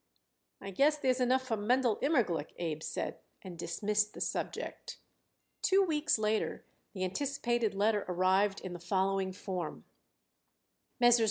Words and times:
"I 0.59 0.71
guess 0.71 0.97
there's 0.97 1.19
enough 1.21 1.43
for 1.43 1.55
Mendel 1.57 1.99
Immerglick," 2.01 2.53
Abe 2.57 2.81
said, 2.81 3.19
and 3.43 3.55
dismissed 3.55 4.15
the 4.15 4.19
subject. 4.19 4.97
Two 5.61 5.83
weeks 5.83 6.17
later 6.17 6.65
the 6.93 7.03
anticipated 7.03 7.75
letter 7.75 8.03
arrived 8.07 8.61
in 8.61 8.73
the 8.73 8.79
following 8.79 9.31
form: 9.31 9.85
MESSRS. 10.99 11.19